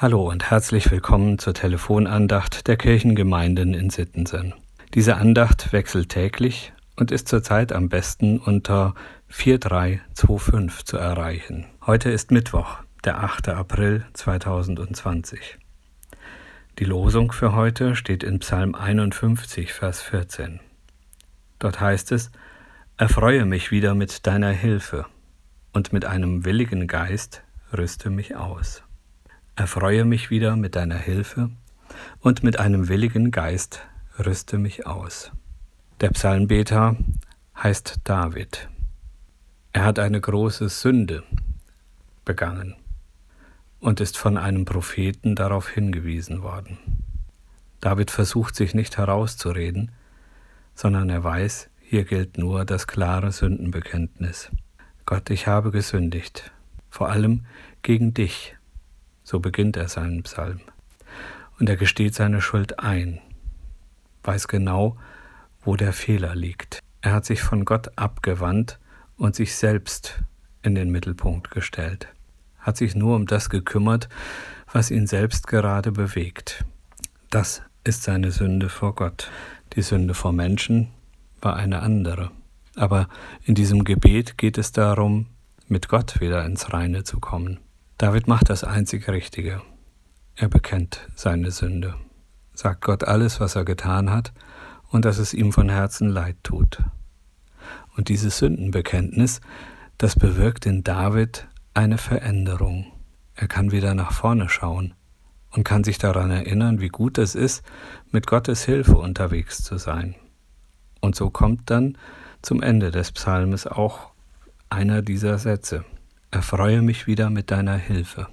[0.00, 4.54] Hallo und herzlich willkommen zur Telefonandacht der Kirchengemeinden in Sittensen.
[4.94, 8.94] Diese Andacht wechselt täglich und ist zurzeit am besten unter
[9.26, 11.66] 4325 zu erreichen.
[11.84, 13.48] Heute ist Mittwoch, der 8.
[13.48, 15.58] April 2020.
[16.78, 20.60] Die Losung für heute steht in Psalm 51, Vers 14.
[21.58, 22.30] Dort heißt es,
[22.98, 25.06] Erfreue mich wieder mit deiner Hilfe
[25.72, 27.42] und mit einem willigen Geist
[27.76, 28.84] rüste mich aus.
[29.58, 31.50] Erfreue mich wieder mit deiner Hilfe
[32.20, 33.80] und mit einem willigen Geist
[34.24, 35.32] rüste mich aus.
[36.00, 36.94] Der Psalmbeter
[37.60, 38.68] heißt David.
[39.72, 41.24] Er hat eine große Sünde
[42.24, 42.76] begangen
[43.80, 46.78] und ist von einem Propheten darauf hingewiesen worden.
[47.80, 49.90] David versucht sich nicht herauszureden,
[50.76, 54.52] sondern er weiß, hier gilt nur das klare Sündenbekenntnis.
[55.04, 56.52] Gott, ich habe gesündigt,
[56.90, 57.44] vor allem
[57.82, 58.54] gegen dich
[59.28, 60.60] so beginnt er seinen Psalm.
[61.58, 63.20] Und er gesteht seine Schuld ein,
[64.22, 64.96] weiß genau,
[65.60, 66.80] wo der Fehler liegt.
[67.02, 68.78] Er hat sich von Gott abgewandt
[69.18, 70.22] und sich selbst
[70.62, 72.08] in den Mittelpunkt gestellt,
[72.58, 74.08] hat sich nur um das gekümmert,
[74.72, 76.64] was ihn selbst gerade bewegt.
[77.28, 79.30] Das ist seine Sünde vor Gott.
[79.74, 80.88] Die Sünde vor Menschen
[81.42, 82.30] war eine andere.
[82.76, 83.08] Aber
[83.44, 85.26] in diesem Gebet geht es darum,
[85.66, 87.58] mit Gott wieder ins Reine zu kommen.
[87.98, 89.60] David macht das einzig Richtige.
[90.36, 91.96] Er bekennt seine Sünde,
[92.54, 94.32] sagt Gott alles, was er getan hat
[94.88, 96.78] und dass es ihm von Herzen leid tut.
[97.96, 99.40] Und dieses Sündenbekenntnis,
[99.98, 102.86] das bewirkt in David eine Veränderung.
[103.34, 104.94] Er kann wieder nach vorne schauen
[105.50, 107.64] und kann sich daran erinnern, wie gut es ist,
[108.12, 110.14] mit Gottes Hilfe unterwegs zu sein.
[111.00, 111.98] Und so kommt dann
[112.42, 114.12] zum Ende des Psalmes auch
[114.70, 115.84] einer dieser Sätze.
[116.30, 118.28] Erfreue mich wieder mit deiner Hilfe.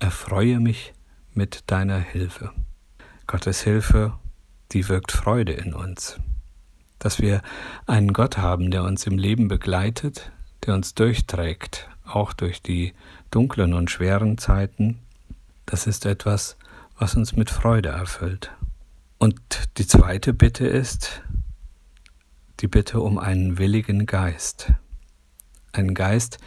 [0.00, 0.94] Erfreue mich
[1.32, 2.50] mit deiner Hilfe.
[3.28, 4.18] Gottes Hilfe,
[4.72, 6.18] die wirkt Freude in uns.
[6.98, 7.40] Dass wir
[7.86, 10.32] einen Gott haben, der uns im Leben begleitet,
[10.66, 12.94] der uns durchträgt, auch durch die
[13.30, 14.98] dunklen und schweren Zeiten,
[15.66, 16.56] das ist etwas,
[16.98, 18.50] was uns mit Freude erfüllt.
[19.18, 19.38] Und
[19.78, 21.22] die zweite Bitte ist
[22.58, 24.72] die Bitte um einen willigen Geist.
[25.72, 26.44] Ein Geist, der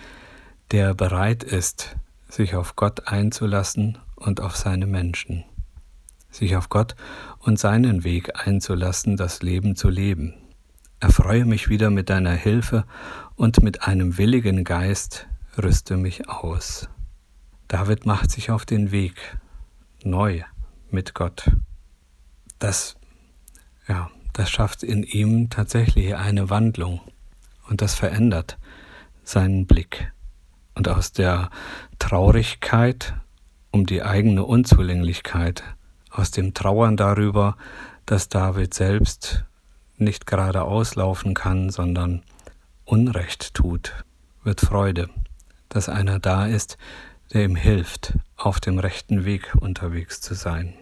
[0.72, 1.96] der bereit ist,
[2.30, 5.46] sich auf Gott einzulassen und auf seine Menschen,
[6.30, 6.96] sich auf Gott
[7.40, 10.34] und seinen Weg einzulassen, das Leben zu leben.
[11.00, 12.86] Erfreue mich wieder mit deiner Hilfe
[13.36, 16.90] und mit einem willigen Geist rüste mich aus.
[17.68, 19.38] David macht sich auf den Weg
[20.04, 20.42] neu
[20.90, 21.52] mit Gott.
[22.60, 22.96] Das,
[23.88, 27.02] ja, das schafft in ihm tatsächlich eine Wandlung
[27.70, 28.58] und das verändert
[29.24, 30.12] seinen Blick
[30.78, 31.50] und aus der
[31.98, 33.16] Traurigkeit
[33.72, 35.64] um die eigene Unzulänglichkeit,
[36.12, 37.58] aus dem Trauern darüber,
[38.06, 39.44] dass David selbst
[39.98, 42.22] nicht gerade auslaufen kann, sondern
[42.86, 44.06] Unrecht tut,
[44.44, 45.10] wird Freude,
[45.68, 46.78] dass einer da ist,
[47.34, 50.74] der ihm hilft, auf dem rechten Weg unterwegs zu sein.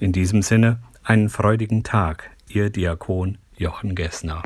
[0.00, 4.42] In diesem Sinne einen freudigen Tag, Ihr Diakon Jochen Gessner.